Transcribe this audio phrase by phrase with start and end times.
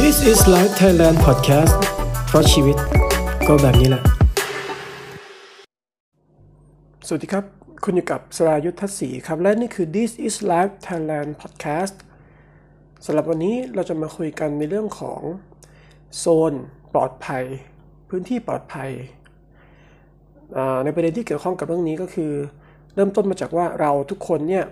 [0.00, 1.74] This is Life Thailand Podcast
[2.26, 2.76] เพราะชีวิต
[3.48, 4.02] ก็แบบนี้แหละ
[7.06, 7.44] สวัสดีครับ
[7.84, 11.96] คุณอยู่กับสรายุทธศรีครับ และนี่คือ This is Life Thailand Podcast
[13.04, 15.20] สำหรับวันนี้เราจะมาคุยกันในเรื่องของ
[16.18, 16.52] โซน
[16.94, 17.44] ปลอดภัย
[18.08, 18.90] พื้นที่ปลอดภัย
[20.84, 22.32] ในประเด็นที่เกี่ยวข้องกับเรื่องนี้ก็คือ
[22.94, 24.64] เริ่มต้นมาจากว่าเราทุกคนเนี่ย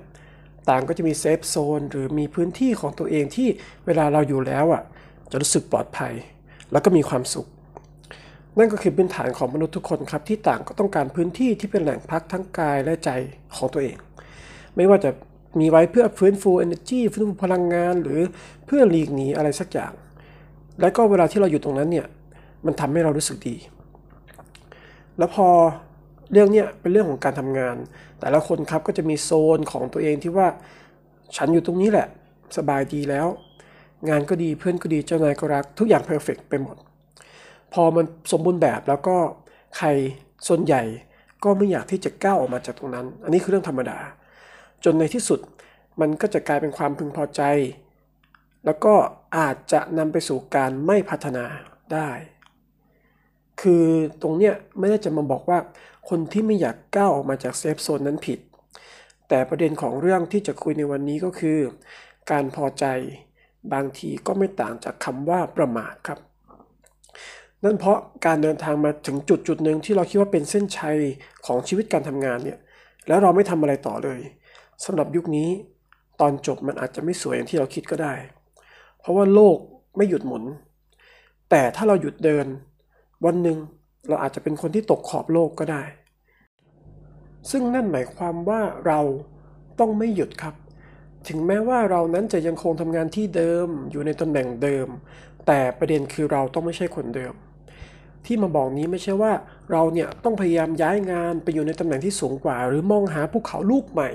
[0.69, 3.49] ต่างก็จะมีเซฟโซนหรือมีพื้นที่ของตัวเองที่
[3.87, 4.83] เวลาเราอยู่แล้วอะ
[5.31, 6.13] จะรู้สึกปลอดภัย
[6.73, 7.47] แล้วก็มีความสุข
[8.59, 13.11] นั่นก็คือพื้นฐานของมนุษย์ทุกคนครับ ที่ต่างก็ต้องการพื้นที่ที่เป็นแหล่งพักทั้งกายและใจ
[13.57, 13.97] ของตัวเอง
[14.77, 15.11] ไม่ว่าจะ
[15.61, 18.21] มีไว้เพื่อฟื้นฟู energy ฟื้นฟูพลังงาน หรือ
[18.67, 19.93] เพื่อหลีกหนีอะไรสักอย่าง
[20.81, 22.07] และก็เวลาที่เราอยู่ตรงนั้นเนี่ย
[22.67, 23.57] มันทำให้เรารู้สึกดี
[25.19, 25.49] แล้วพอ
[26.33, 27.77] เรื่องเนี้ยเป็นเรื่องของการทำงาน
[28.21, 30.49] แต่ละคนครับก็จะมีโซนของตัวเองที่ว่า
[31.37, 32.09] ฉันอยู่ตรงนี้แหละ
[32.57, 33.27] สบายดีแล้ว
[34.09, 36.77] งานก็ดีเพื่อนก็ดีเจ้านายก็รัก ทุกอย่างเพอร์เฟกไปหมด
[37.73, 39.17] พอมันสมบูรณ์แบบแล้วก็
[39.77, 39.89] ใคร
[40.49, 40.83] ส่วนใหญ่
[41.45, 43.99] ก็ไม่อยากที่จะก้าวออกมาจากตรงนั้น อันนี้คือเรื่องธรรมดา
[44.85, 45.41] จนในที่สุด
[46.01, 47.43] มันก็จะกลายเป็นความพึงพอใจ
[48.65, 48.95] แล้วก็
[49.37, 51.45] อาจจะนำไปสู่การไม่พัฒนา
[51.93, 52.11] ได้
[53.61, 53.85] คือ
[54.23, 55.59] ตรงเนี้ยไม่ได้จะมาบอกว่า
[56.09, 58.39] คนที่ไม่อยากก้าวออกมาจากเซฟโซนนั้นผิด
[59.29, 61.59] แต่ประเด็นของเรื่องที่จะคุยในวันนี้ก็คือ
[62.31, 62.85] การพอใจ
[63.73, 66.19] บางทีก็ไม่ต่างจากคำว่าประมาทครับ
[67.65, 70.99] นั่นเพราะการเดินทางมาถึงจุดจุดหนึ่งที่เราคิดว่าเป็นเส้นชัย
[71.47, 72.59] ของชีวิตการทำงานเนี่ย
[73.09, 74.21] แล้วเราไม่ทำอะไรต่อเลย
[74.85, 75.49] สำหรับยุคนี้
[76.21, 78.15] ตอนจบมันอาจจะไม่สวยอย่างที่เราคิดก็ได้
[79.01, 79.57] เพราะว่าโลก
[79.97, 80.45] ไม่หยุดหมุน
[81.51, 82.47] แต่ถ้าเราหยุดเดิน
[83.27, 83.59] วันหนึ่ง
[84.09, 85.83] เราอาจจะเป็นคนที่ตกขอบโลกก็ได้
[87.51, 89.01] ซึ่งนั่นหมายความว่าเรา
[89.81, 90.55] ต้องไม่หยุดครับ
[91.29, 94.89] ถึงแม้ว่าเรานั้นจะยังคงทำงานที่เดิมอยู่ในตำแหน่งเดิม
[95.47, 97.35] แต่ประเด็นคือเราต้องไม่ใช่คนเดิม
[98.27, 99.33] ที่มาบอกนี้ไม่ใช่ว่า
[99.73, 104.11] เราเนี่ยต้องพยายามย้ายงานไปอยู่ในตำแหน่งที่สูงกว่า หรือมองหาภูเขาลูกใหม่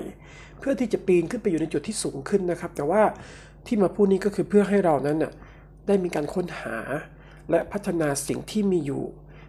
[0.58, 3.02] เพื่อที่จะปีนขึ้นไปอยู่ในจุดที่สูงขึ้นนะครับ แต่ว่า
[3.66, 5.32] ที่มาพูดนี้ก็คือเพื่อให้เรานั้นน่ะ
[5.86, 6.76] ได้มีการค้นหา
[7.50, 9.04] และพัฒนาสิ่งที่มีอยู่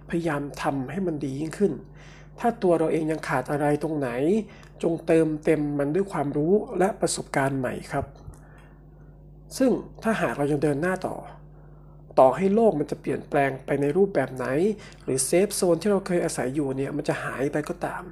[0.10, 1.74] พยายามทำให้มันดียิ่งขึ้น
[2.40, 4.10] ถ้าตัวเราเองยังขาดอะไรตรงไหน
[4.84, 8.06] จงเติมเต็มมันด้วยความรู้และประสบการณ์ใหม่ครับ
[9.58, 9.72] ซึ่ง
[10.04, 11.16] ถ้าหากเรายังเดินหน้าต่อ
[12.20, 14.46] ต่อให้โลกมันจะเปลี่ยนแปลงไปในรูปแบบไหน
[15.04, 18.04] หรือเซฟโซนที่เราเคยอาศัยอยู่เนี่ยมันจะหายไปก็ตาม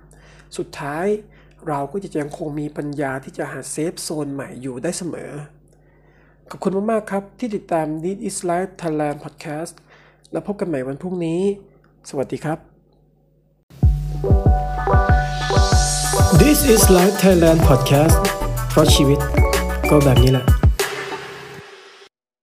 [0.57, 1.05] สุดท้าย
[1.67, 5.31] เราก็จะยังคงมีปัญญาที่จะหาเซฟโซนใหม่อยู่ได้เสมอ
[6.51, 9.73] ขอบคุณมาก ๆ ครับ ที่ติดตาม This is Life Thailand Podcast
[10.31, 11.41] แล้วพบกันใหม่วันพรุ่งนี้
[12.09, 12.57] สวัสดีครับ
[16.41, 18.17] This is Life Thailand Podcast
[18.69, 19.19] เพราะชีวิต
[19.89, 20.54] ก็แบบนี้แหละ